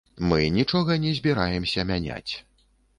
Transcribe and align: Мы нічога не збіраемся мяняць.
Мы 0.29 0.39
нічога 0.55 0.97
не 1.05 1.13
збіраемся 1.21 1.89
мяняць. 1.95 2.29